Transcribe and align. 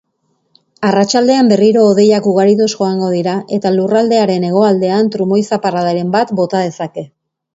Arratsaldean 0.87 1.51
berriro 1.51 1.83
hodeiak 1.89 2.29
ugarituz 2.31 2.67
joango 2.71 3.11
dira 3.15 3.35
eta 3.59 3.73
lurraldearen 3.75 4.47
hegoaldean 4.49 5.13
trumoi-zaparradaren 5.17 6.09
bat 6.19 6.33
bota 6.41 6.65
dezake. 6.69 7.07